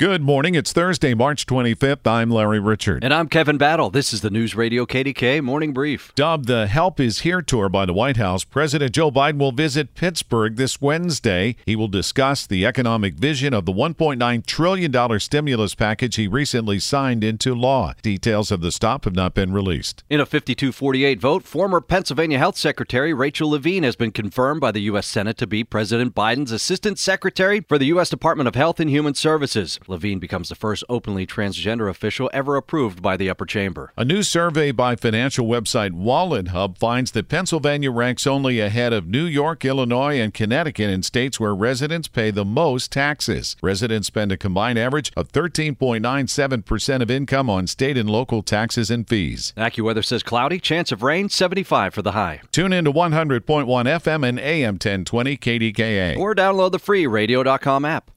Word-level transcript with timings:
Good 0.00 0.22
morning. 0.22 0.54
It's 0.54 0.72
Thursday, 0.72 1.12
March 1.12 1.44
25th. 1.44 2.06
I'm 2.06 2.30
Larry 2.30 2.60
Richert. 2.60 3.00
And 3.02 3.12
I'm 3.12 3.28
Kevin 3.28 3.58
Battle. 3.58 3.90
This 3.90 4.12
is 4.12 4.20
the 4.20 4.30
News 4.30 4.54
Radio 4.54 4.86
KDKA 4.86 5.42
Morning 5.42 5.72
Brief. 5.72 6.14
Dubbed 6.14 6.46
the 6.46 6.68
Help 6.68 7.00
is 7.00 7.22
Here 7.22 7.42
tour 7.42 7.68
by 7.68 7.84
the 7.84 7.92
White 7.92 8.16
House, 8.16 8.44
President 8.44 8.92
Joe 8.92 9.10
Biden 9.10 9.38
will 9.38 9.50
visit 9.50 9.96
Pittsburgh 9.96 10.54
this 10.54 10.80
Wednesday. 10.80 11.56
He 11.66 11.74
will 11.74 11.88
discuss 11.88 12.46
the 12.46 12.64
economic 12.64 13.14
vision 13.14 13.52
of 13.52 13.64
the 13.64 13.72
$1.9 13.72 14.46
trillion 14.46 15.18
stimulus 15.18 15.74
package 15.74 16.14
he 16.14 16.28
recently 16.28 16.78
signed 16.78 17.24
into 17.24 17.52
law. 17.52 17.92
Details 18.00 18.52
of 18.52 18.60
the 18.60 18.70
stop 18.70 19.04
have 19.04 19.16
not 19.16 19.34
been 19.34 19.52
released. 19.52 20.04
In 20.08 20.20
a 20.20 20.26
52 20.26 20.70
48 20.70 21.20
vote, 21.20 21.42
former 21.42 21.80
Pennsylvania 21.80 22.38
Health 22.38 22.56
Secretary 22.56 23.12
Rachel 23.12 23.50
Levine 23.50 23.82
has 23.82 23.96
been 23.96 24.12
confirmed 24.12 24.60
by 24.60 24.70
the 24.70 24.82
U.S. 24.82 25.08
Senate 25.08 25.38
to 25.38 25.46
be 25.48 25.64
President 25.64 26.14
Biden's 26.14 26.52
Assistant 26.52 27.00
Secretary 27.00 27.62
for 27.62 27.78
the 27.78 27.86
U.S. 27.86 28.08
Department 28.08 28.46
of 28.46 28.54
Health 28.54 28.78
and 28.78 28.88
Human 28.88 29.14
Services. 29.14 29.80
Levine 29.88 30.18
becomes 30.18 30.48
the 30.48 30.54
first 30.54 30.84
openly 30.88 31.26
transgender 31.26 31.88
official 31.88 32.30
ever 32.32 32.56
approved 32.56 33.00
by 33.00 33.16
the 33.16 33.30
upper 33.30 33.46
chamber. 33.46 33.92
A 33.96 34.04
new 34.04 34.22
survey 34.22 34.70
by 34.70 34.96
financial 34.96 35.46
website 35.46 35.92
Wallet 35.92 36.48
Hub 36.48 36.76
finds 36.78 37.12
that 37.12 37.28
Pennsylvania 37.28 37.90
ranks 37.90 38.26
only 38.26 38.60
ahead 38.60 38.92
of 38.92 39.06
New 39.06 39.24
York, 39.24 39.64
Illinois, 39.64 40.20
and 40.20 40.34
Connecticut 40.34 40.90
in 40.90 41.02
states 41.02 41.40
where 41.40 41.54
residents 41.54 42.08
pay 42.08 42.30
the 42.30 42.44
most 42.44 42.92
taxes. 42.92 43.56
Residents 43.62 44.06
spend 44.06 44.30
a 44.30 44.36
combined 44.36 44.78
average 44.78 45.12
of 45.16 45.32
13.97% 45.32 47.02
of 47.02 47.10
income 47.10 47.48
on 47.48 47.66
state 47.66 47.96
and 47.96 48.10
local 48.10 48.42
taxes 48.42 48.90
and 48.90 49.08
fees. 49.08 49.52
AccuWeather 49.56 50.04
says 50.04 50.22
cloudy, 50.22 50.58
chance 50.58 50.92
of 50.92 51.02
rain, 51.02 51.28
75 51.28 51.94
for 51.94 52.02
the 52.02 52.12
high. 52.12 52.40
Tune 52.52 52.72
in 52.72 52.84
to 52.84 52.92
100.1 52.92 53.66
FM 53.66 54.28
and 54.28 54.38
AM 54.38 54.74
1020 54.74 55.36
KDKA. 55.36 56.18
Or 56.18 56.34
download 56.34 56.72
the 56.72 56.78
free 56.78 57.06
radio.com 57.06 57.84
app. 57.84 58.10